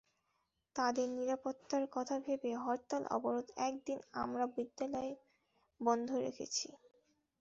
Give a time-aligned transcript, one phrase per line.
[0.75, 5.11] তাদের নিরাপত্তার কথা ভেবে হরতাল অবরোধে এতদিন আমরা বিদ্যালয়
[5.81, 6.67] বন্ধ রেখেছি।